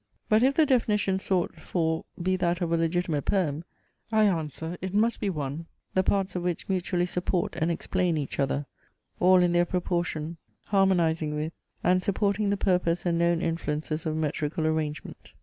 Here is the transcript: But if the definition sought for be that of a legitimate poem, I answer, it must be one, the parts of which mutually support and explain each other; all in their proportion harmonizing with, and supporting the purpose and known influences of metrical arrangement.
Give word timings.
But 0.29 0.41
if 0.41 0.55
the 0.55 0.65
definition 0.65 1.19
sought 1.19 1.59
for 1.59 2.05
be 2.19 2.35
that 2.37 2.59
of 2.59 2.71
a 2.71 2.75
legitimate 2.77 3.25
poem, 3.25 3.63
I 4.11 4.23
answer, 4.23 4.75
it 4.81 4.95
must 4.95 5.19
be 5.19 5.29
one, 5.29 5.67
the 5.93 6.01
parts 6.03 6.35
of 6.35 6.41
which 6.41 6.67
mutually 6.67 7.05
support 7.05 7.55
and 7.55 7.69
explain 7.69 8.17
each 8.17 8.39
other; 8.39 8.65
all 9.19 9.43
in 9.43 9.51
their 9.53 9.63
proportion 9.63 10.37
harmonizing 10.65 11.35
with, 11.35 11.53
and 11.83 12.01
supporting 12.01 12.49
the 12.49 12.57
purpose 12.57 13.05
and 13.05 13.19
known 13.19 13.43
influences 13.43 14.07
of 14.07 14.15
metrical 14.15 14.65
arrangement. 14.65 15.33